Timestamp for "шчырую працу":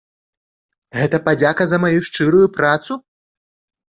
2.07-2.91